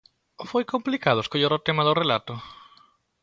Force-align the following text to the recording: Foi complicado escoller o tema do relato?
Foi 0.49 0.63
complicado 0.73 1.23
escoller 1.23 1.51
o 1.53 1.63
tema 1.67 1.83
do 1.87 1.97
relato? 2.01 2.33